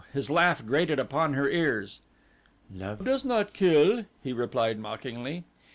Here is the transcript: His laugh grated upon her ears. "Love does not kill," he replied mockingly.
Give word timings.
His 0.13 0.31
laugh 0.31 0.65
grated 0.65 0.97
upon 0.97 1.35
her 1.35 1.47
ears. 1.47 2.01
"Love 2.73 3.05
does 3.05 3.23
not 3.23 3.53
kill," 3.53 4.05
he 4.23 4.33
replied 4.33 4.79
mockingly. 4.79 5.43